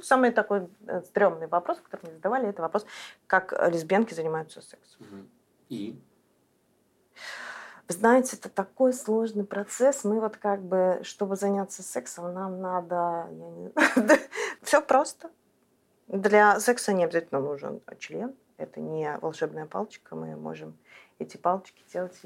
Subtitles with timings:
[0.00, 2.84] Самый такой э, стрёмный вопрос, который мне задавали, это вопрос,
[3.26, 5.28] как лесбиянки занимаются сексом.
[5.68, 5.98] И?
[7.88, 10.04] Вы знаете, это такой сложный процесс.
[10.04, 13.28] Мы вот как бы, чтобы заняться сексом, нам надо...
[14.62, 15.30] Все просто.
[16.08, 18.34] Для секса не обязательно нужен член.
[18.56, 20.16] Это не волшебная палочка.
[20.16, 20.76] Мы можем
[21.18, 22.20] эти палочки делать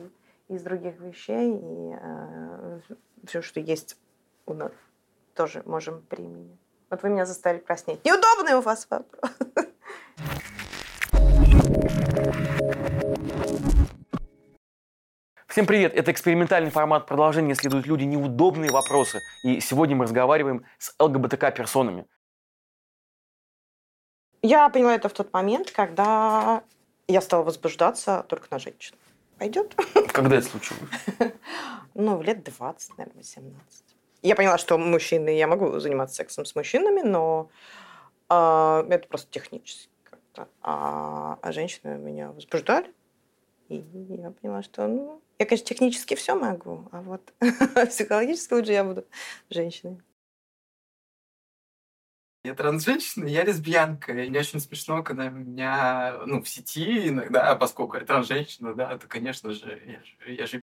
[0.49, 1.55] из других вещей.
[1.55, 2.81] И э,
[3.27, 3.99] все, что есть
[4.47, 4.73] у нас,
[5.35, 6.59] тоже можем применить.
[6.91, 8.05] Вот вы меня заставили краснеть.
[8.05, 9.33] Неудобный у вас вопрос.
[15.47, 15.95] Всем привет!
[15.95, 18.03] Это экспериментальный формат продолжения «Следуют люди.
[18.05, 19.21] Неудобные вопросы».
[19.45, 22.07] И сегодня мы разговариваем с ЛГБТК-персонами.
[24.43, 26.65] Я поняла это в тот момент, когда
[27.07, 28.97] я стала возбуждаться только на женщин.
[29.39, 29.77] Пойдет?
[30.13, 30.91] Когда это случилось?
[31.95, 33.90] Ну, в лет 20, наверное, 17.
[34.23, 37.51] Я поняла, что мужчины, я могу заниматься сексом с мужчинами, но
[38.29, 40.49] э, это просто технически как-то.
[40.63, 42.93] А, а женщины меня возбуждали.
[43.69, 43.77] И
[44.09, 47.33] я поняла, что, ну, я, конечно, технически все могу, а вот
[47.89, 49.07] психологически лучше я буду
[49.49, 50.03] женщиной.
[52.43, 54.13] Я трансженщина, я лесбиянка.
[54.13, 59.07] И мне очень смешно, когда меня, ну, в сети иногда, поскольку я трансженщина, да, то,
[59.07, 60.61] конечно же, я же, я же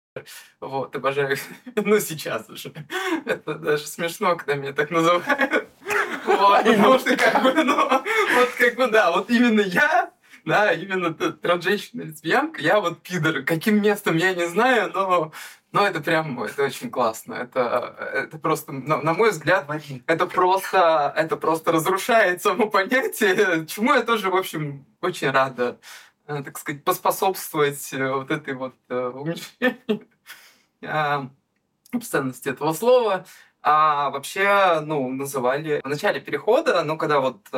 [0.60, 1.36] вот, обожаю.
[1.76, 2.72] ну, сейчас уже.
[3.24, 5.68] Это даже смешно, когда меня так называют.
[6.26, 10.10] Вот, потому что, как бы, ну, вот, как бы, да, вот именно я,
[10.44, 13.42] да, именно трансженщина лесбиянка, я вот пидор.
[13.42, 15.32] Каким местом, я не знаю, но
[15.72, 17.32] но это прям, это очень классно.
[17.32, 19.66] Это, это просто, на, на мой взгляд,
[20.06, 25.78] это просто, это просто разрушает само понятие, чему я тоже, в общем, очень рада,
[26.26, 30.06] так сказать, поспособствовать э, вот этой вот э, уменьшению
[31.92, 33.26] обстоятельности этого слова.
[33.62, 37.48] А вообще, ну, называли в начале перехода, ну, когда вот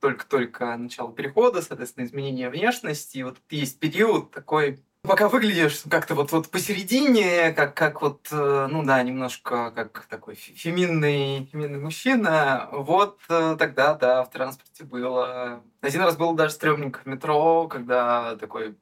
[0.00, 6.48] только-только начало перехода, соответственно, изменение внешности, вот есть период такой Пока выглядишь как-то вот, вот
[6.48, 13.56] посередине, как, как вот, э, ну да, немножко как такой феминный, феминный мужчина, вот э,
[13.58, 15.64] тогда, да, в транспорте было.
[15.80, 18.76] Один раз было даже стрёмненько в метро, когда такой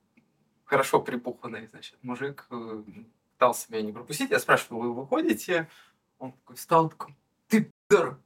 [0.67, 2.83] хорошо припуханный, значит, мужик э,
[3.33, 4.31] пытался меня не пропустить.
[4.31, 5.71] Я спрашиваю, вы выходите?
[6.19, 7.17] Он такой встал, такой,
[7.49, 8.21] ты пидор,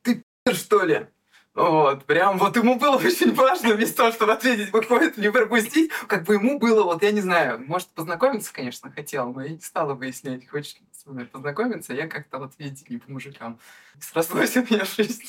[0.00, 1.08] ты пидор, что ли?
[1.54, 6.24] Вот, прям вот ему было очень важно, вместо того, чтобы ответить, выходит, не пропустить, как
[6.24, 9.94] бы ему было, вот я не знаю, может, познакомиться, конечно, хотел, но я не стала
[9.94, 13.60] выяснять, хочешь с мной познакомиться, я как-то вот, видите, не по мужикам.
[14.00, 15.24] Срослось у меня жизнь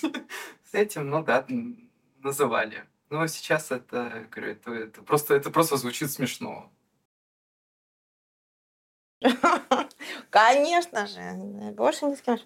[0.72, 1.46] с этим, ну да,
[2.24, 2.86] называли.
[3.12, 6.72] Но сейчас это, говорю, это, это, просто, это просто звучит смешно.
[10.35, 11.22] Конечно же,
[11.78, 12.38] больше ни с кем.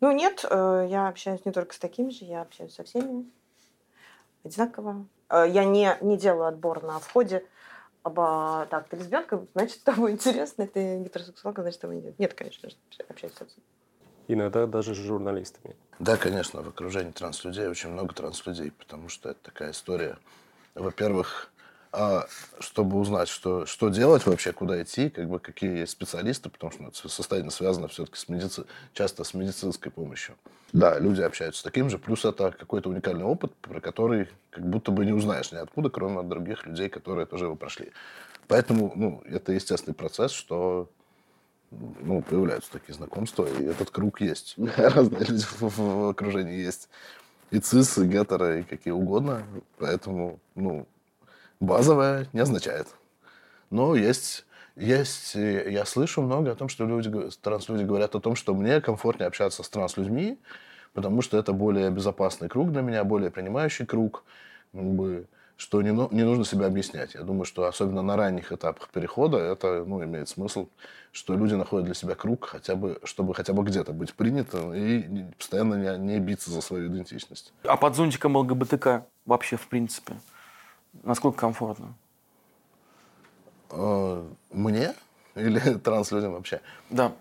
[0.00, 3.28] Ну нет, э, я общаюсь не только с такими же, я общаюсь со всеми
[4.44, 5.08] одинаково.
[5.28, 7.44] Э, я не, не делаю отбор на входе.
[8.04, 12.16] Оба, так, ты лесбиянка, значит, с тобой интересно, ты гетеросексуалка, значит, с тобой нет.
[12.16, 12.68] Нет, конечно,
[13.08, 13.64] общаюсь со всеми.
[14.28, 15.74] Иногда даже с журналистами.
[15.98, 20.16] Да, конечно, в окружении транслюдей очень много транслюдей, потому что это такая история.
[20.76, 21.51] Во-первых,
[22.58, 26.84] чтобы узнать, что, что делать вообще, куда идти, как бы, какие есть специалисты, потому что
[26.84, 28.64] это состояние связано все-таки с медици...
[28.94, 30.34] часто с медицинской помощью.
[30.72, 34.90] Да, люди общаются с таким же, плюс это какой-то уникальный опыт, про который как будто
[34.90, 37.92] бы не узнаешь ниоткуда, кроме от других людей, которые тоже его прошли.
[38.48, 40.88] Поэтому, ну, это естественный процесс, что
[41.70, 44.54] ну, появляются такие знакомства, и этот круг есть.
[44.76, 46.88] Разные люди в окружении есть.
[47.50, 49.42] И цис, и гетеро, и какие угодно.
[49.78, 50.86] Поэтому, ну,
[51.62, 52.88] базовое не означает.
[53.70, 54.44] Но есть,
[54.76, 59.28] есть, я слышу много о том, что люди, транслюди говорят о том, что мне комфортнее
[59.28, 60.38] общаться с транслюдьми,
[60.92, 64.24] потому что это более безопасный круг для меня, более принимающий круг,
[65.56, 67.14] что не, не нужно себя объяснять.
[67.14, 70.68] Я думаю, что особенно на ранних этапах перехода это ну, имеет смысл,
[71.12, 75.24] что люди находят для себя круг, хотя бы, чтобы хотя бы где-то быть принятым и
[75.38, 77.52] постоянно не, не биться за свою идентичность.
[77.62, 80.14] А под зонтиком ЛГБТК вообще в принципе?
[81.02, 81.94] Насколько комфортно?
[83.70, 84.94] А, мне?
[85.34, 86.60] Или транслюдям вообще?
[86.90, 87.12] Да.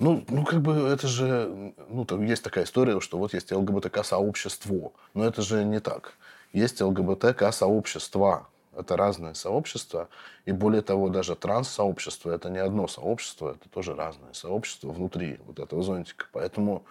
[0.00, 4.92] Ну, ну, как бы это же, ну, там есть такая история, что вот есть ЛГБТК-сообщество,
[5.14, 6.14] но это же не так.
[6.52, 10.08] Есть ЛГБТК-сообщества, это разные сообщества,
[10.46, 15.60] и более того, даже транс-сообщество– это не одно сообщество, это тоже разное сообщество внутри вот
[15.60, 16.26] этого зонтика.
[16.32, 16.84] Поэтому,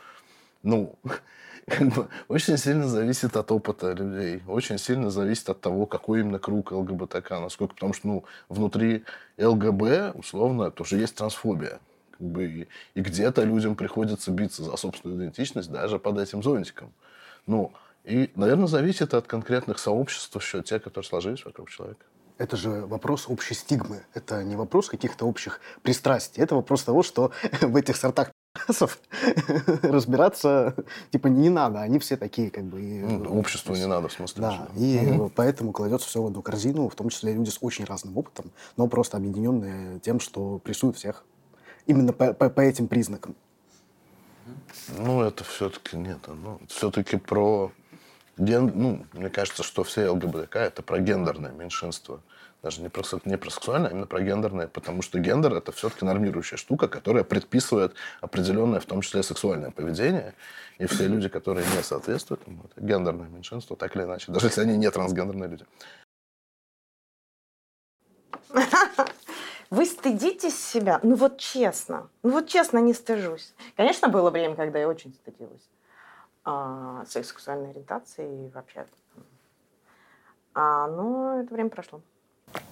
[0.64, 0.96] ну,
[1.68, 6.40] как бы очень сильно зависит от опыта людей, очень сильно зависит от того, какой именно
[6.40, 9.04] круг ЛГБТК, насколько, потому что, ну, внутри
[9.38, 11.80] ЛГБ, условно, тоже есть трансфобия.
[12.12, 16.94] Как бы, и, и где-то людям приходится биться за собственную идентичность даже под этим зонтиком.
[17.48, 17.72] Ну,
[18.04, 22.06] И, наверное, зависит от конкретных сообществ, еще те, которые сложились вокруг человека.
[22.38, 24.04] Это же вопрос общей стигмы.
[24.14, 26.42] Это не вопрос каких-то общих пристрастий.
[26.42, 27.32] Это вопрос того, что
[27.62, 28.32] в этих сортах
[29.84, 30.76] разбираться
[31.12, 31.82] типа не надо.
[31.82, 32.82] Они все такие как бы...
[32.82, 34.42] И, ну, обществу не надо, в смысле.
[34.42, 35.32] Да, и угу.
[35.36, 38.88] поэтому кладется все в одну корзину, в том числе люди с очень разным опытом, но
[38.88, 41.26] просто объединенные тем, что прессуют всех.
[41.86, 43.36] Именно по, по, по этим признакам.
[44.98, 46.20] Ну, это все-таки нет.
[46.28, 47.72] Ну, все-таки про
[48.38, 52.22] Ген, ну, мне кажется, что все ЛГБТК это про гендерное меньшинство.
[52.64, 56.06] Даже не про, не про сексуальное, а именно про гендерное, потому что гендер это все-таки
[56.06, 60.34] нормирующая штука, которая предписывает определенное, в том числе сексуальное поведение.
[60.78, 64.62] И все люди, которые не соответствуют ему, это гендерное меньшинство, так или иначе, даже если
[64.62, 65.66] они не трансгендерные люди.
[69.70, 71.02] Вы стыдитесь себя?
[71.04, 72.10] Ну вот честно.
[72.22, 73.54] Ну вот честно, не стыжусь.
[73.76, 75.68] Конечно, было время, когда я очень стыдилась
[76.46, 78.86] а, своей сексуальной ориентации и вообще.
[80.54, 82.02] А, но это время прошло.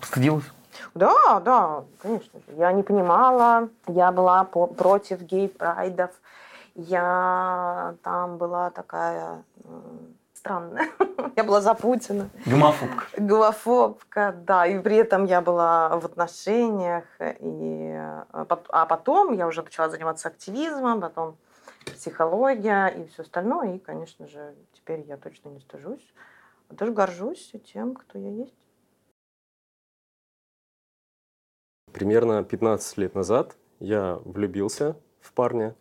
[0.02, 0.46] Стыдилась?
[0.94, 2.58] Да, да, конечно же.
[2.58, 6.12] Я не понимала, я была по- против гей-прайдов,
[6.76, 9.44] я там была такая
[10.42, 10.90] странная.
[11.36, 12.30] я была за Путина.
[12.46, 13.06] Гомофобка.
[13.18, 14.66] Гомофобка, да.
[14.66, 17.06] И при этом я была в отношениях.
[17.20, 17.94] И...
[18.34, 21.38] А, а потом я уже начала заниматься активизмом, потом
[21.86, 23.76] психология и все остальное.
[23.76, 26.14] И, конечно же, теперь я точно не стыжусь.
[26.70, 28.56] Даже горжусь тем, кто я есть.
[31.94, 35.76] Примерно 15 лет назад я влюбился в парня,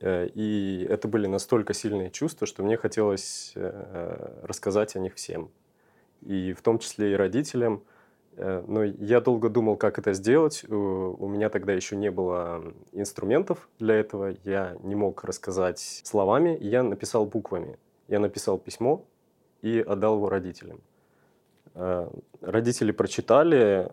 [0.00, 5.50] э, и это были настолько сильные чувства, что мне хотелось э, рассказать о них всем.
[6.22, 7.82] И в том числе и родителям–
[8.36, 10.64] Э, но я долго думал, как это сделать.
[10.68, 12.62] У меня тогда еще не было
[12.92, 14.34] инструментов для этого.
[14.44, 16.56] Я не мог рассказать словами.
[16.60, 17.78] Я написал буквами.
[18.08, 19.04] Я написал письмо
[19.62, 20.80] и отдал его родителям.
[22.40, 23.90] Родители прочитали.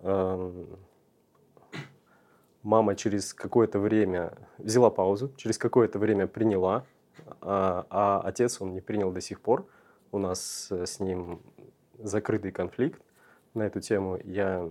[2.63, 6.85] Мама через какое-то время взяла паузу, через какое-то время приняла,
[7.41, 9.65] а, а отец он не принял до сих пор.
[10.11, 11.41] У нас с ним
[11.97, 13.01] закрытый конфликт
[13.53, 14.19] на эту тему.
[14.23, 14.69] Я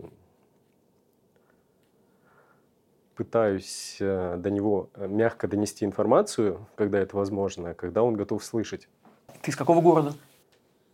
[3.20, 8.88] пытаюсь э, до него э, мягко донести информацию, когда это возможно, когда он готов слышать.
[9.42, 10.14] Ты из какого города?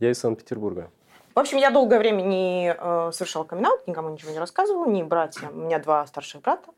[0.01, 0.91] Я из Санкт-Петербурга.
[1.37, 5.53] В общем, я долгое время не э, совершала камин никому ничего не рассказывала, ни братьям.
[5.53, 6.71] У меня два старших брата.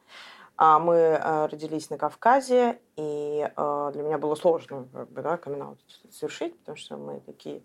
[0.56, 5.36] А мы э, родились на Кавказе, и э, для меня было сложно как бы, да,
[5.36, 5.78] камин
[6.10, 7.62] совершить, потому что мы такие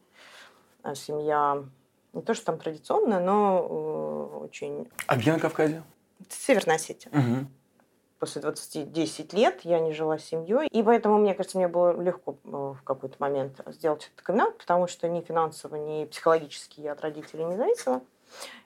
[0.83, 1.63] э, семья
[2.13, 4.87] не то, что там традиционная, но э, очень...
[5.07, 5.81] А где на Кавказе?
[6.29, 7.09] Северная Осетия.
[7.11, 7.47] Угу.
[8.23, 12.37] После 20-10 лет я не жила с семьей, и поэтому, мне кажется, мне было легко
[12.45, 17.01] э, в какой-то момент сделать этот камин потому что ни финансово, ни психологически я от
[17.01, 18.01] родителей не зависела.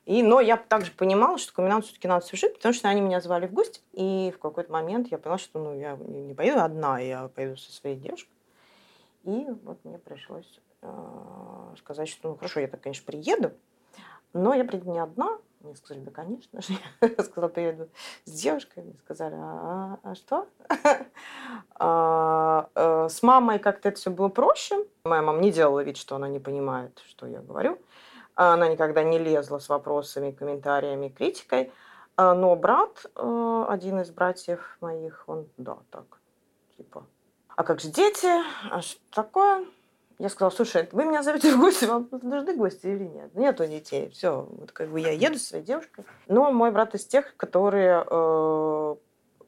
[0.06, 3.48] И, но я также понимала, что камин все-таки надо совершить, потому что они меня звали
[3.48, 7.28] в гости, и в какой-то момент я поняла, что ну, я не поеду одна, я
[7.30, 8.30] поеду со своей девушкой.
[9.24, 13.54] И вот мне пришлось а, сказать, что, ну, хорошо, я так, конечно, приеду,
[14.34, 15.40] но я приеду не одна.
[15.62, 16.74] Мне сказали, да, конечно же.
[17.02, 17.90] Я сказала, приеду
[18.26, 18.84] с девушкой.
[18.84, 20.48] Мне сказали, а, а что?
[21.76, 24.76] а, а, с мамой как-то это все было проще.
[25.04, 27.80] Моя мама не делала вид, что она не понимает, что я говорю.
[28.36, 31.72] Она никогда не лезла с вопросами, комментариями, критикой.
[32.18, 36.20] Но брат, один из братьев моих, он, да, так,
[36.76, 37.06] типа,
[37.56, 38.28] а как же дети?
[38.70, 39.66] А что такое?
[40.20, 43.36] Я сказала, слушай, вы меня зовете в гости, вам нужны гости или нет?
[43.36, 46.06] Нету детей, все, вот как бы я еду со своей девушкой.
[46.28, 48.96] Но мой брат из тех, которые э,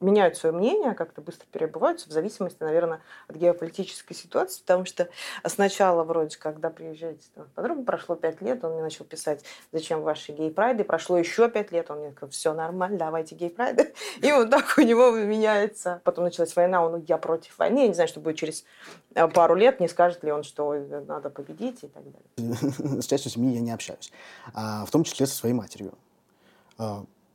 [0.01, 5.09] меняют свое мнение, как-то быстро перебываются в зависимости, наверное, от геополитической ситуации, потому что
[5.45, 10.31] сначала вроде, когда приезжаете там, подруга, прошло пять лет, он мне начал писать, зачем ваши
[10.31, 14.77] гей-прайды, прошло еще пять лет, он мне сказал, все нормально, давайте гей-прайды, и вот так
[14.77, 16.01] у него меняется.
[16.03, 18.65] Потом началась война, он, я против войны, я не знаю, что будет через
[19.15, 20.73] э, пару лет, не скажет ли он, что
[21.07, 23.01] надо победить и так далее.
[23.01, 24.11] С частью семьи я не общаюсь,
[24.53, 25.93] а, в том числе со своей матерью.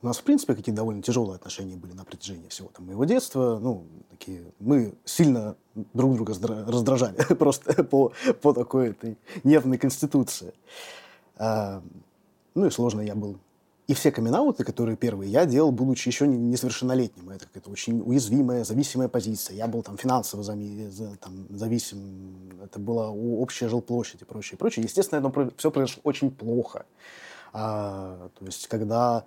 [0.05, 3.57] У нас, в принципе, какие-то довольно тяжелые отношения были на протяжении всего там, моего детства.
[3.59, 5.55] Ну, такие, мы сильно
[5.95, 6.35] друг друга
[6.67, 10.53] раздражали просто по, по такой этой нервной конституции.
[11.37, 11.81] А,
[12.53, 13.39] ну и сложно я был.
[13.87, 17.31] И все камин которые первые я делал, будучи еще несовершеннолетним.
[17.31, 19.57] Это какая-то очень уязвимая, зависимая позиция.
[19.57, 20.87] Я был там финансово зами,
[21.19, 22.61] там, зависим.
[22.63, 24.83] Это была общая жилплощадь и прочее, прочее.
[24.83, 26.85] Естественно, это все произошло очень плохо.
[27.53, 29.25] А, то есть, когда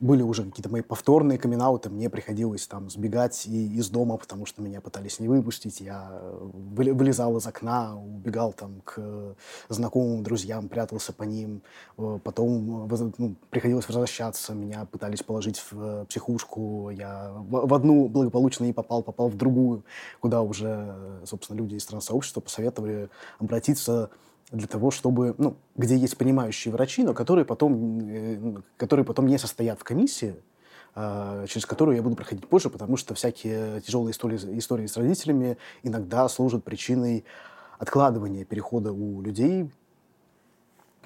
[0.00, 4.62] были уже какие-то мои повторные камин мне приходилось там сбегать и из дома, потому что
[4.62, 5.80] меня пытались не выпустить.
[5.80, 6.10] Я
[6.52, 9.36] вылезал из окна, убегал там к
[9.68, 11.62] знакомым, друзьям, прятался по ним.
[11.98, 12.88] Э, потом
[13.18, 16.90] ну, приходилось возвращаться, меня пытались положить в психушку.
[16.90, 19.84] Я в одну благополучно не попал, попал в другую,
[20.20, 24.10] куда уже, собственно, люди из сообщества посоветовали обратиться
[24.52, 29.38] для того, чтобы, ну, где есть понимающие врачи, но которые потом, э, которые потом не
[29.38, 30.34] состоят в комиссии,
[30.94, 35.56] а, через которую я буду проходить позже, потому что всякие тяжелые истории, истории с родителями
[35.84, 37.24] иногда служат причиной
[37.78, 39.70] откладывания перехода у людей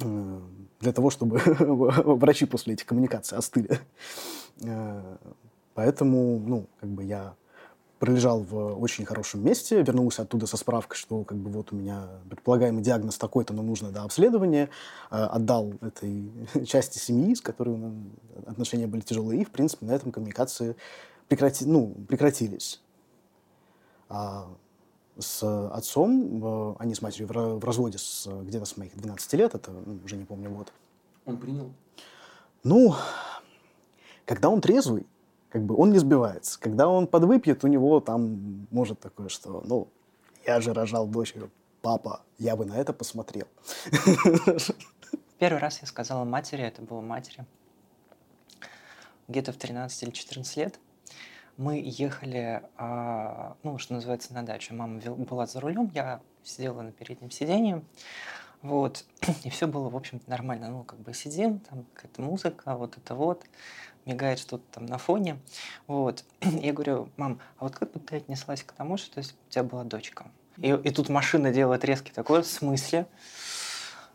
[0.00, 0.40] э,
[0.80, 3.78] для того, чтобы врачи после этих коммуникаций остыли.
[4.62, 5.16] Э,
[5.74, 7.34] поэтому, ну, как бы я
[7.98, 12.08] пролежал в очень хорошем месте, вернулся оттуда со справкой, что как бы вот у меня
[12.28, 14.68] предполагаемый диагноз такой-то, но нужно до обследования,
[15.10, 16.30] э, отдал этой
[16.66, 17.78] части семьи, с которой
[18.46, 20.76] отношения были тяжелые, и, в принципе, на этом коммуникации
[21.28, 22.82] прекрати, ну, прекратились.
[24.08, 24.48] А
[25.18, 29.70] с отцом, э, они с матерью в разводе с, где-то с моих 12 лет, это
[29.70, 30.72] ну, уже не помню год.
[31.24, 31.72] Он принял?
[32.64, 32.94] Ну,
[34.26, 35.06] когда он трезвый,
[35.54, 36.58] как бы он не сбивается.
[36.58, 39.86] Когда он подвыпьет, у него там может такое, что, ну,
[40.44, 41.32] я же рожал дочь,
[41.80, 43.46] папа, я бы на это посмотрел.
[45.38, 47.46] Первый раз я сказала матери, это было матери,
[49.28, 50.80] где-то в 13 или 14 лет.
[51.56, 54.74] Мы ехали, а, ну, что называется, на дачу.
[54.74, 57.84] Мама была за рулем, я сидела на переднем сиденье.
[58.64, 59.04] Вот.
[59.44, 60.70] И все было, в общем-то, нормально.
[60.70, 63.44] Ну, как бы сидим, там какая-то музыка, вот это вот
[64.06, 65.38] мигает что-то там на фоне.
[65.86, 66.24] Вот.
[66.40, 69.64] Я говорю, мам, а вот как бы ты отнеслась к тому, что есть, у тебя
[69.64, 70.26] была дочка?
[70.56, 73.06] И, и тут машина делает резкий такой, в смысле?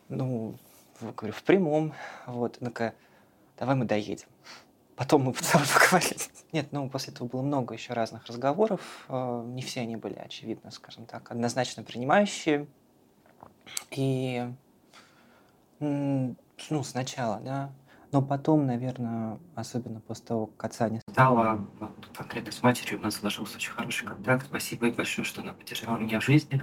[0.07, 0.55] Ну,
[0.99, 1.93] говорю, в прямом.
[2.25, 2.57] Вот.
[2.59, 2.95] Она такая,
[3.55, 4.27] давай мы доедем.
[4.95, 6.17] Потом мы поговорили.
[6.53, 9.05] Нет, ну, после этого было много еще разных разговоров.
[9.09, 12.67] Э, не все они были, очевидно, скажем так, однозначно принимающие.
[13.91, 14.47] И,
[15.79, 16.35] ну,
[16.83, 17.71] сначала, да,
[18.11, 21.67] но потом, наверное, особенно после того, как отца не стало,
[22.15, 24.47] конкретно с матерью у нас сложился очень хороший контакт.
[24.47, 26.61] Спасибо ей большое, что она поддержала меня в жизни.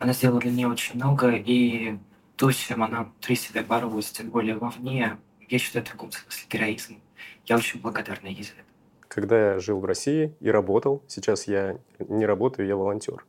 [0.00, 1.98] Она сделала для меня очень много, и
[2.36, 6.46] то, чем она внутри себя боролась, тем более вовне, я считаю, это в таком смысле
[6.50, 7.00] героизм.
[7.46, 8.62] Я очень благодарна ей за это.
[9.06, 13.24] Когда я жил в России и работал, сейчас я не работаю, я волонтер.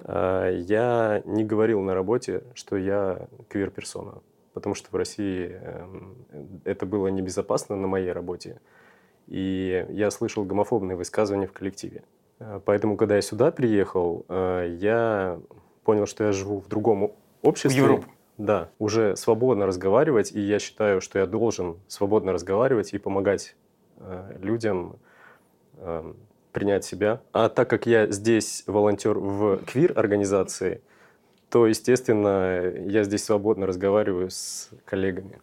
[0.00, 4.20] А, я не говорил на работе, что я квир-персона
[4.54, 6.14] потому что в России эм,
[6.64, 8.60] это было небезопасно на моей работе.
[9.26, 12.04] И я слышал гомофобные высказывания в коллективе.
[12.38, 15.40] Э, поэтому, когда я сюда приехал, э, я
[15.82, 17.82] понял, что я живу в другом обществе.
[17.82, 18.08] В Европу.
[18.38, 23.54] Да, уже свободно разговаривать, и я считаю, что я должен свободно разговаривать и помогать
[24.40, 24.96] людям
[25.76, 26.16] эм,
[26.54, 27.20] принять себя.
[27.32, 30.80] А так как я здесь волонтер в квир-организации,
[31.50, 35.42] то, естественно, я здесь свободно разговариваю с коллегами.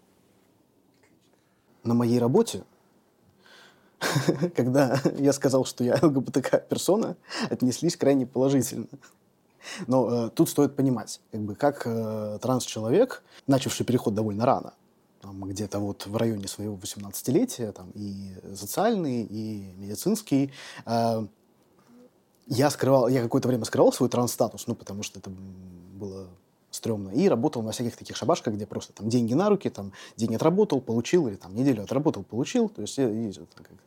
[1.84, 2.64] На моей работе,
[4.56, 7.16] когда я сказал, что я ЛГБТК-персона,
[7.50, 8.88] отнеслись крайне положительно.
[9.88, 14.74] Но э, тут стоит понимать, как бы как э, транс-человек, начавший переход довольно рано,
[15.22, 20.52] там, где-то вот в районе своего 18-летия, там, и социальный, и медицинский,
[20.86, 21.28] э,
[22.48, 26.28] я скрывал, я какое-то время скрывал свой транс-статус, ну, потому что это было
[26.72, 27.10] стрёмно.
[27.10, 30.82] И работал на всяких таких шабашках, где просто там деньги на руки, там день отработал,
[30.82, 32.70] получил, или там неделю отработал, получил.
[32.70, 33.34] То есть, и, и,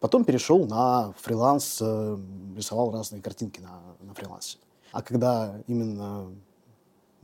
[0.00, 2.18] потом перешел на фриланс, э,
[2.56, 4.58] рисовал разные картинки на, на фрилансе.
[4.92, 6.28] А когда именно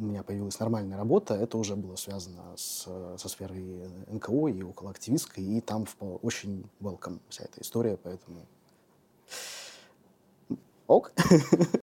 [0.01, 4.91] у меня появилась нормальная работа, это уже было связано с, со сферой НКО и около
[4.91, 5.87] активистской, и там
[6.23, 8.47] очень welcome вся эта история, поэтому
[10.87, 11.13] ок.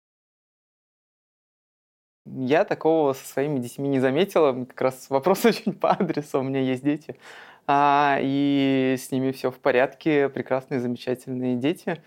[2.26, 4.66] Я такого со своими детьми не заметила.
[4.66, 6.40] Как раз вопрос очень по адресу.
[6.40, 7.18] У меня есть дети.
[7.68, 10.30] А, и с ними все в порядке.
[10.30, 12.02] Прекрасные, замечательные дети.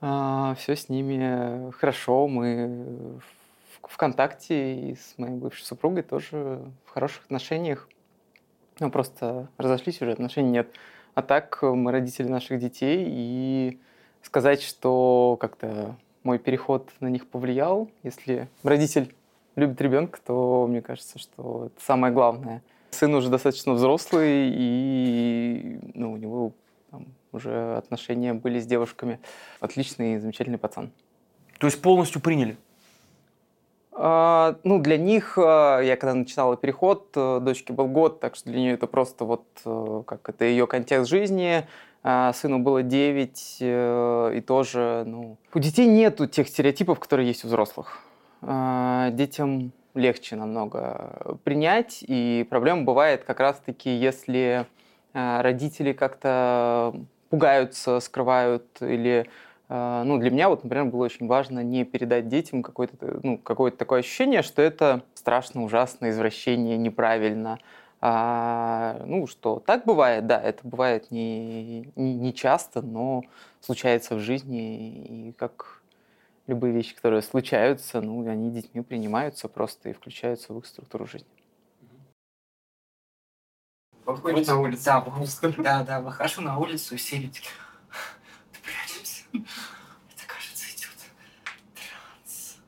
[0.00, 2.28] А, все с ними хорошо.
[2.28, 3.39] Мы в,
[3.82, 7.88] в контакте и с моей бывшей супругой тоже в хороших отношениях.
[8.78, 10.70] Ну, просто разошлись уже, отношений нет.
[11.14, 13.80] А так мы родители наших детей, и
[14.22, 19.14] сказать, что как-то мой переход на них повлиял, если родитель
[19.56, 22.62] любит ребенка, то мне кажется, что это самое главное.
[22.90, 26.52] Сын уже достаточно взрослый, и ну, у него
[26.90, 29.20] там, уже отношения были с девушками.
[29.60, 30.90] Отличный, замечательный пацан.
[31.58, 32.56] То есть полностью приняли?
[33.92, 38.50] А, ну, для них, а, я когда начинала переход, э, дочке был год, так что
[38.50, 41.66] для нее это просто вот, э, как это ее контекст жизни.
[42.02, 45.36] А сыну было 9, э, и тоже, ну...
[45.52, 47.98] У детей нету тех стереотипов, которые есть у взрослых.
[48.42, 54.64] Детям легче намного принять, и проблема бывает как раз-таки, если
[55.12, 56.94] родители как-то
[57.28, 59.28] пугаются, скрывают или
[59.70, 64.00] ну, для меня вот, например, было очень важно не передать детям какое-то ну, какое такое
[64.00, 67.58] ощущение, что это страшно, ужасно, извращение, неправильно.
[68.00, 73.22] А, ну, что так бывает, да, это бывает не, не, не часто, но
[73.60, 75.82] случается в жизни, и как
[76.48, 81.28] любые вещи, которые случаются, ну, они детьми принимаются просто и включаются в их структуру жизни.
[84.04, 84.84] Выходишь на улицу.
[84.84, 85.04] Да,
[85.58, 87.40] да, да, выхожу на улицу, и все люди
[89.32, 90.96] это, кажется, идет
[91.74, 92.58] транс.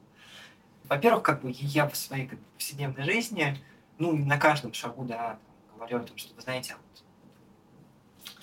[0.85, 3.59] Во-первых, как бы я в своей как, повседневной жизни,
[3.99, 5.39] ну, на каждом шагу, да,
[5.77, 8.35] говорю о том, что, вы знаете, вот,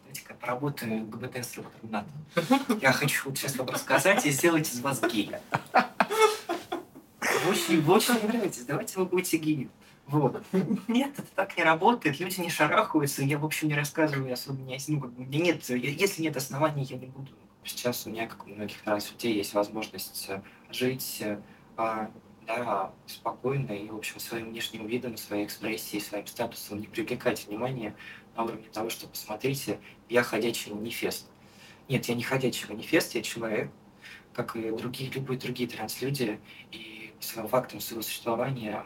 [0.00, 2.08] давайте как поработаю ГБТ-инструктором надо.
[2.80, 5.40] Я хочу вот сейчас вам рассказать и сделать из вас гея.
[7.44, 9.70] Вы очень, вы очень нравитесь, давайте вы будете геем.
[10.06, 10.42] Вот.
[10.88, 14.78] Нет, это так не работает, люди не шарахаются, я, в общем, не рассказываю особо не...
[14.88, 17.30] Ну, как бы, нет, если нет оснований, я не буду.
[17.64, 21.40] Сейчас у меня, как у многих нас людей, есть возможность э, жить э,
[21.78, 22.10] а,
[22.46, 27.96] да, спокойно и, в общем, своим внешним видом, своей экспрессией, своим статусом не привлекать внимание
[28.36, 31.30] на уровне того, что, посмотрите, я ходячий манифест.
[31.88, 33.70] Нет, я не ходячий манифест, я человек,
[34.32, 38.84] как и другие, любые другие транслюди, и своим фактом своего существования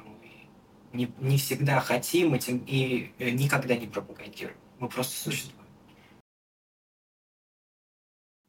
[0.93, 4.59] не, не всегда хотим этим и э, никогда не пропагандируем.
[4.79, 5.59] Мы просто существуем.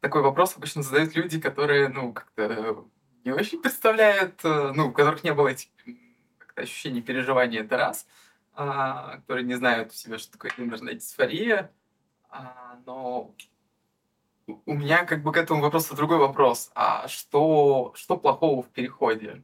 [0.01, 2.85] Такой вопрос обычно задают люди, которые, ну, как-то
[3.25, 5.69] не очень представляют, э, ну, у которых не было этих
[6.55, 8.07] ощущений переживания, это раз,
[8.53, 11.71] а, которые не знают в себе, что такое гендерная дисфория,
[12.29, 13.33] а, но
[14.65, 16.71] у меня как бы к этому вопросу другой вопрос.
[16.75, 19.43] А что, что плохого в переходе?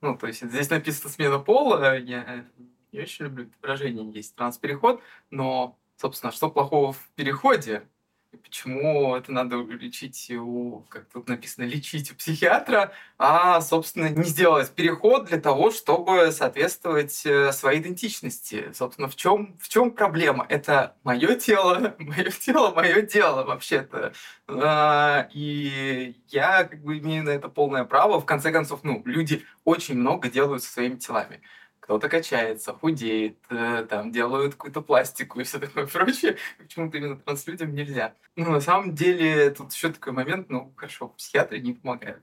[0.00, 2.44] Ну, то есть здесь написано смена пола, я
[2.92, 7.88] не очень люблю это выражение, есть транспереход, но, собственно, что плохого в переходе?
[8.30, 14.70] Почему это надо лечить у, как тут написано, лечить у психиатра, а, собственно, не сделать
[14.70, 18.70] переход для того, чтобы соответствовать э, своей идентичности.
[18.74, 20.44] Собственно, в чем, в чем проблема?
[20.50, 24.12] Это мое тело, мое тело, мое дело вообще-то.
[24.46, 28.20] А, и я как бы имею на это полное право.
[28.20, 31.40] В конце концов, ну, люди очень много делают со своими телами
[31.88, 36.36] кто-то качается, худеет, э, там, делают какую-то пластику и все такое прочее.
[36.58, 38.12] Почему-то именно транслюдям нельзя.
[38.36, 42.22] Ну, на самом деле, тут еще такой момент, ну, хорошо, психиатры не помогают.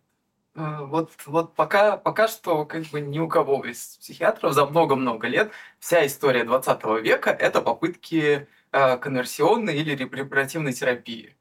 [0.54, 5.28] Э, вот, вот пока, пока что как бы ни у кого из психиатров за много-много
[5.28, 11.36] лет вся история 20 века– это попытки э, конверсионной или репаративной терапии.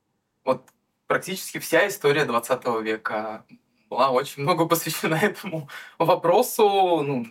[0.44, 0.70] Вот
[1.06, 3.44] практически вся история 20 века
[3.90, 7.02] была очень много посвящена этому вопросу.
[7.02, 7.26] Ну,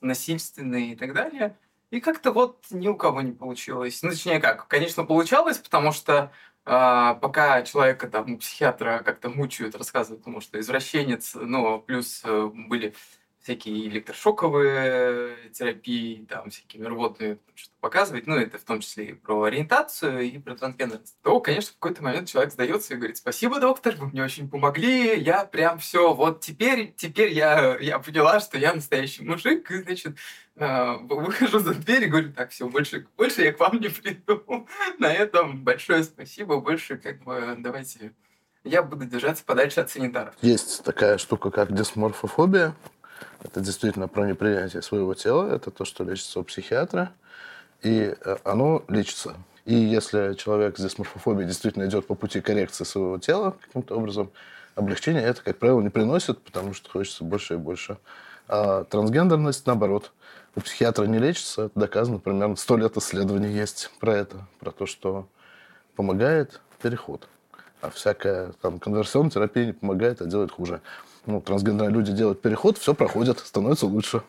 [0.00, 1.56] насильственные и так далее.
[1.90, 4.02] И как-то вот ни у кого не получилось.
[4.02, 6.30] Ну, точнее как, конечно, получалось, потому что
[6.66, 12.94] э, пока человека там психиатра как-то мучают, рассказывают, потому что извращенец, ну, плюс э, были
[13.48, 19.44] всякие электрошоковые терапии, там всякие рвотные, что показывать, ну, это в том числе и про
[19.44, 23.94] ориентацию, и про трансгендерность, то, конечно, в какой-то момент человек сдается и говорит, спасибо, доктор,
[23.96, 28.74] вы мне очень помогли, я прям все, вот теперь, теперь я, я поняла, что я
[28.74, 30.18] настоящий мужик, и, значит,
[30.56, 34.68] э, выхожу за дверь и говорю, так, все, больше, больше я к вам не приду.
[34.98, 38.12] На этом большое спасибо, больше, как бы, давайте
[38.64, 40.34] я буду держаться подальше от санитаров.
[40.42, 42.74] Есть такая штука, как дисморфофобия.
[43.42, 45.52] Это действительно про непринятие своего тела.
[45.54, 47.12] Это то, что лечится у психиатра.
[47.82, 49.36] И э, оно лечится.
[49.64, 54.30] И если человек с дисморфофобией действительно идет по пути коррекции своего тела каким-то образом,
[54.74, 57.98] облегчение это, как правило, не приносит, потому что хочется больше и больше.
[58.48, 60.12] А трансгендерность, наоборот,
[60.56, 61.64] у психиатра не лечится.
[61.66, 65.28] Это доказано, примерно сто лет исследований есть про это, про то, что
[65.96, 67.28] помогает переход.
[67.80, 70.80] А всякая там конверсионная терапия не помогает, а делает хуже
[71.28, 74.22] ну, трансгендерные люди делают переход, все проходит, становится лучше.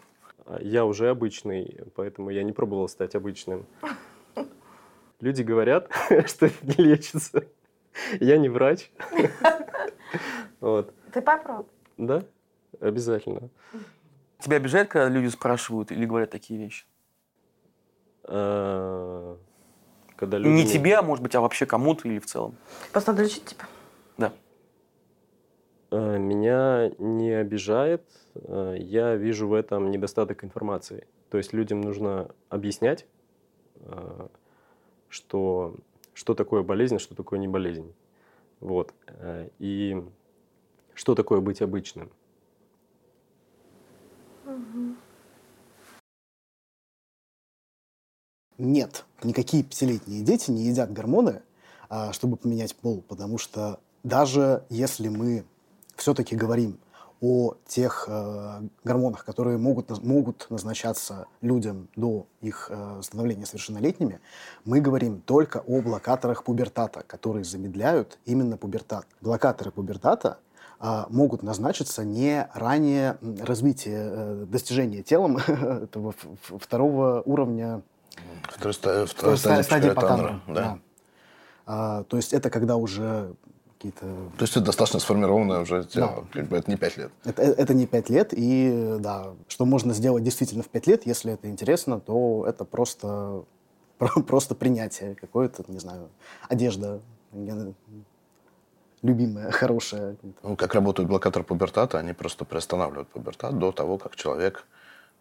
[0.60, 3.66] Я уже обычный, поэтому я не пробовал стать обычным.
[5.22, 5.90] Люди говорят,
[6.28, 7.46] что это не лечится.
[8.20, 8.92] Я не врач.
[10.60, 10.94] Вот.
[11.14, 11.68] Ты попробуй.
[11.96, 12.22] Да,
[12.82, 13.50] обязательно.
[14.40, 16.86] Тебя обижает, когда люди спрашивают или говорят такие вещи?
[18.24, 19.38] А,
[20.18, 20.50] когда люди...
[20.50, 22.58] Не тебе, а может быть, а вообще кому-то или в целом?
[22.92, 23.68] Просто надо лечить тебя.
[25.92, 28.04] Э, Меня не обижает.
[28.36, 31.08] э, Я вижу в этом недостаток информации.
[31.30, 33.06] То есть людям нужно объяснять,
[33.82, 34.28] э,
[35.10, 35.76] что,
[36.14, 37.94] что такое болезнь, а что такое не болезнь.
[38.60, 38.94] Вот.
[39.60, 40.04] И
[40.94, 42.12] что такое быть обычным.
[48.58, 51.42] Нет, никакие пятилетние дети не едят гормоны,
[51.88, 55.46] а, чтобы поменять пол, потому что даже если мы
[56.00, 56.80] все-таки говорим
[57.22, 64.22] о тех э, гормонах, которые могут, могут назначаться людям до их э, становления совершеннолетними,
[64.64, 69.06] мы говорим только о блокаторах пубертата, которые замедляют именно пубертат.
[69.20, 70.38] Блокаторы пубертата
[70.80, 77.82] а, могут назначиться не ранее развития, э, достижения телом этого второго уровня
[78.44, 80.80] Второй, ста- Второй второй ста- стадия стадия Пикуля-Таннера, Патанра, да.
[81.66, 83.34] А, то есть это когда уже
[83.80, 84.06] какие-то...
[84.38, 86.28] То есть это достаточно сформированное уже тело.
[86.34, 86.42] Да.
[86.58, 87.12] Это не пять лет.
[87.24, 91.06] Это, э, это не пять лет, и да, что можно сделать действительно в пять лет,
[91.06, 93.44] если это интересно, то это просто,
[93.98, 96.10] про- просто принятие какое-то, не знаю,
[96.50, 97.00] одежда
[99.02, 100.18] любимая, хорошая.
[100.44, 104.66] Ну, как работают блокаторы пубертата, они просто приостанавливают пубертат до того, как человек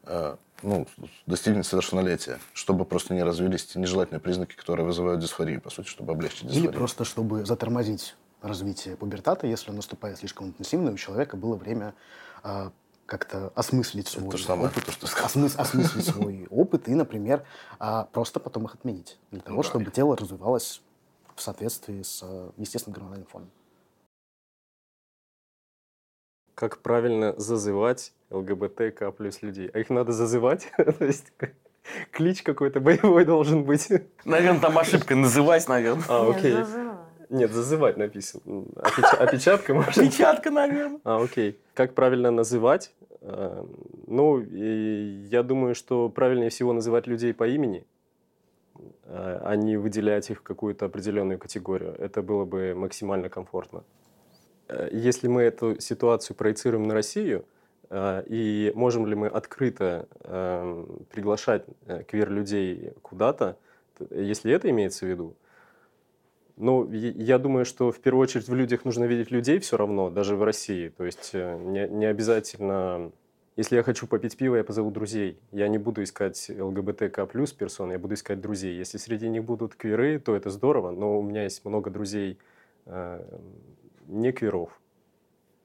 [0.03, 0.89] э, ну,
[1.27, 6.13] достигнет совершеннолетия, чтобы просто не развились те нежелательные признаки, которые вызывают дисфорию, по сути, чтобы
[6.13, 6.73] облегчить Или дисфорию.
[6.73, 11.95] просто чтобы затормозить развитие пубертата, если он наступает слишком интенсивно, и у человека было время
[12.43, 12.73] а,
[13.07, 17.45] как-то осмыслить свой то же самое, опыт, то, что осмыс- осмыслить свой опыт и, например,
[17.79, 19.69] а, просто потом их отменить, для того, Ну да.
[19.69, 20.83] чтобы тело развивалось
[21.35, 23.51] в соответствии с а, естественным гормональным фоном.
[26.55, 29.71] Как правильно зазывать ЛГБТК плюс людей?
[29.73, 30.69] А их надо зазывать?
[30.77, 31.33] То есть
[32.11, 33.89] клич какой-то боевой должен быть.
[34.25, 35.15] Наверное, там ошибка.
[35.15, 36.05] Называть, наверное.
[36.09, 36.57] А, окей.
[37.31, 38.65] Нет, зазывать написано.
[39.19, 39.95] Опечатка, может?
[39.95, 41.01] Печатка, наверное.
[41.05, 41.59] А, окей.
[41.75, 42.93] Как правильно называть?
[43.21, 43.65] Э,
[44.07, 47.85] Ну, я думаю, что правильнее всего называть людей по имени,
[49.05, 51.95] э, а не выделять их в какую-то определенную категорию.
[51.99, 53.83] Это было бы максимально комфортно.
[54.69, 57.45] Э, Если мы эту ситуацию проецируем на Россию,
[58.31, 61.65] и можем ли мы открыто э, приглашать
[62.09, 63.57] квир-людей куда-то,
[64.11, 65.37] если это имеется в виду,
[66.59, 70.35] ну, я думаю, что в первую очередь в людях нужно видеть людей все равно, даже
[70.35, 70.89] в России.
[70.89, 73.13] То есть э, не, не обязательно...
[73.57, 75.39] Если я хочу попить пиво, я позову друзей.
[75.53, 78.77] Я не буду искать ЛГБТК плюс персон, я буду искать друзей.
[78.77, 82.39] Если среди них будут квиры, то это здорово, но у меня есть много друзей
[82.87, 83.25] э,
[84.09, 84.81] не квиров.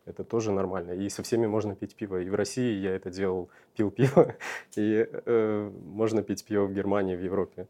[0.05, 0.91] Это тоже нормально.
[0.91, 2.21] И со всеми можно пить пиво.
[2.21, 4.35] И в России я это делал, пил пиво.
[4.75, 7.67] И э, можно пить пиво в Германии, в Европе.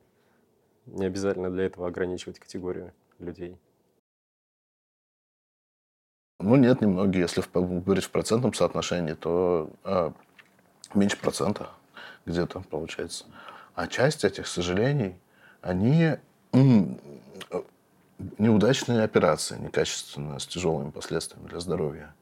[0.87, 2.91] Не обязательно для этого ограничивать категорию
[3.23, 3.57] людей.
[6.39, 7.21] Ну, нет, немногие.
[7.21, 10.11] Если в- говорить в процентном соотношении, то э,
[10.93, 11.69] меньше процента
[12.25, 13.25] где-то получается.
[13.75, 15.15] А часть этих сожалений,
[15.61, 16.17] они
[16.51, 17.63] э,
[18.37, 22.13] неудачные операции, некачественные, с тяжелыми последствиями для здоровья.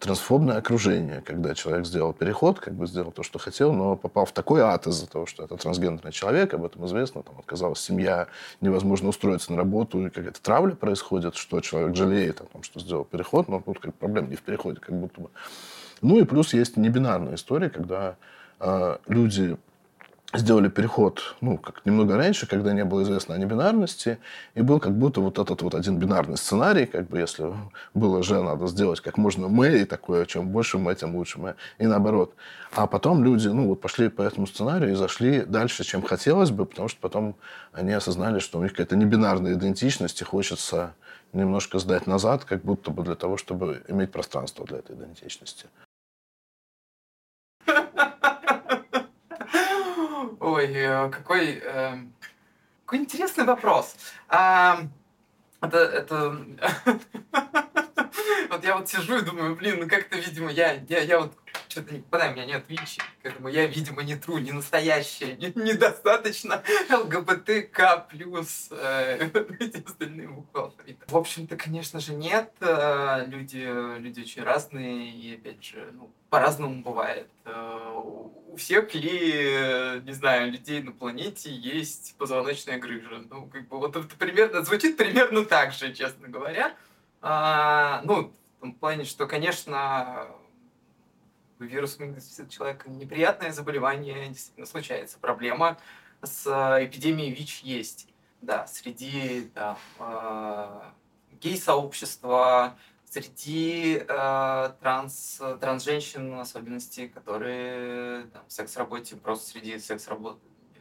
[0.00, 4.32] Трансфобное окружение, когда человек сделал переход, как бы сделал то, что хотел, но попал в
[4.32, 8.26] такой ад из-за того, что это трансгендерный человек, об этом известно, там отказалась семья,
[8.62, 13.04] невозможно устроиться на работу, и какая-то травля происходит, что человек жалеет о том, что сделал
[13.04, 15.28] переход, но тут как проблема не в переходе, как будто бы.
[16.00, 18.16] Ну и плюс есть небинарная история, когда
[18.58, 19.58] э, люди
[20.32, 24.18] сделали переход, ну, как немного раньше, когда не было известно о небинарности,
[24.54, 27.52] и был как будто вот этот вот один бинарный сценарий, как бы если
[27.94, 31.56] было же надо сделать как можно мы, и такое, чем больше мы, тем лучше мы,
[31.78, 32.34] и наоборот.
[32.72, 36.64] А потом люди, ну, вот пошли по этому сценарию и зашли дальше, чем хотелось бы,
[36.64, 37.34] потому что потом
[37.72, 40.94] они осознали, что у них какая-то небинарная идентичность, и хочется
[41.32, 45.66] немножко сдать назад, как будто бы для того, чтобы иметь пространство для этой идентичности.
[50.40, 51.98] Ой, э, какой, э,
[52.86, 53.94] какой интересный вопрос.
[54.28, 54.80] А,
[55.60, 56.38] это, это...
[58.48, 61.32] Вот я вот сижу и думаю, блин, ну как-то, видимо, я, я, я вот
[61.68, 65.52] что-то не попадаю, у меня нет ВИЧ, поэтому я, видимо, не тру, не настоящая, не-
[65.54, 69.28] недостаточно ЛГБТК плюс э,
[69.60, 71.04] эти остальные буквы алфавита.
[71.08, 72.50] В общем-то, конечно же, нет.
[72.60, 77.28] Э, Люди, люди очень разные, и опять же, ну, по-разному бывает.
[77.44, 83.22] Э, У всех ли, не знаю, людей на планете есть позвоночная грыжа?
[83.30, 86.74] Ну, как бы вот это примерно, звучит примерно так же, честно говоря.
[87.20, 90.28] А, ну, в том плане, что, конечно,
[91.58, 95.18] вирус инфицировать человека неприятное заболевание, действительно случается.
[95.18, 95.78] Проблема
[96.22, 98.08] с э, эпидемией ВИЧ есть.
[98.40, 100.80] Да, среди да, э,
[101.40, 110.38] гей-сообщества, среди э, транс, транс-женщин, в особенности, которые там, секс-работе, просто среди секс-работ,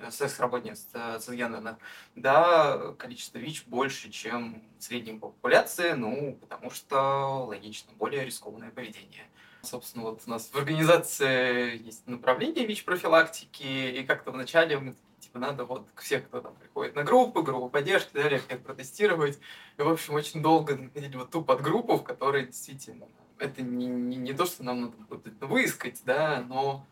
[0.10, 1.78] секс-работниц э, цисгендерных,
[2.16, 8.72] да, количество ВИЧ больше, чем в среднем по популяции, ну, потому что, логично, более рискованное
[8.72, 9.26] поведение.
[9.62, 15.66] Собственно, вот у нас в организации есть направление ВИЧ-профилактики, и как-то вначале мы типа надо
[15.66, 19.40] вот все, кто там приходит на группы, группу поддержки далее, всех протестировать.
[19.78, 23.06] И, в общем, очень долго находить вот ту подгруппу, в которой действительно
[23.38, 26.86] это не, не, не то, что нам надо выискать, да, но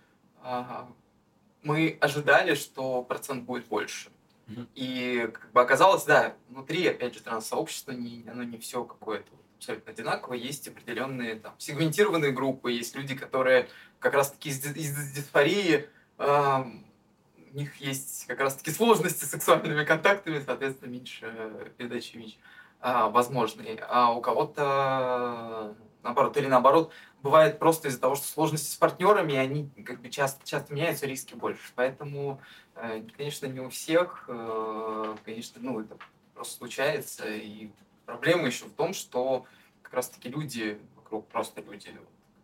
[1.67, 4.09] мы ожидали, что процент будет больше.
[4.75, 9.91] И как бы оказалось, да, внутри, опять же, транс-сообщества не, оно не все какое-то абсолютно
[9.91, 10.37] одинаковое.
[10.37, 13.67] Есть определенные там, сегментированные группы, есть люди, которые
[13.99, 16.63] как раз-таки из, из дисфории э,
[17.53, 22.37] у них есть как раз-таки сложности с сексуальными контактами, соответственно, меньше передачи ВИЧ
[22.79, 23.79] а, возможны.
[23.89, 25.75] А у кого-то
[26.07, 30.45] наоборот, или наоборот, бывает просто из-за того, что сложности с партнерами, они как бы часто,
[30.47, 31.71] часто меняются, риски больше.
[31.75, 32.41] Поэтому,
[32.75, 35.97] э, конечно, не у всех, э, конечно, ну, это
[36.33, 37.25] просто случается.
[37.27, 37.69] И
[38.05, 39.45] проблема еще в том, что
[39.81, 41.91] как раз-таки люди вокруг, просто люди,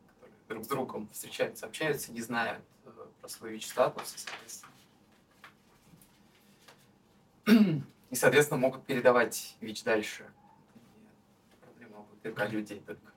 [0.10, 2.90] которые друг с другом встречаются, общаются, не знают э,
[3.22, 4.74] про свой ВИЧ-статус, и, соответственно,
[8.10, 10.30] и, соответственно, могут передавать ВИЧ дальше.
[11.62, 13.13] Проблема только людей только.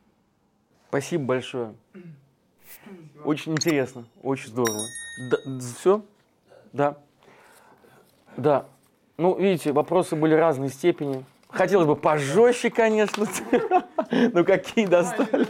[0.89, 1.75] Спасибо большое.
[3.25, 4.83] Очень интересно, очень здорово.
[5.31, 6.03] Да, все?
[6.73, 6.97] Да.
[8.37, 8.67] Да.
[9.17, 11.25] Ну, видите, вопросы были разной степени.
[11.49, 13.27] Хотелось бы пожестче, конечно.
[14.11, 15.49] Ну, какие достали.